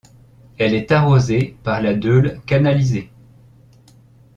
Elle 0.57 0.73
est 0.73 0.91
arrosée 0.91 1.57
par 1.61 1.79
la 1.79 1.93
Deûle 1.93 2.41
canalisée. 2.47 3.11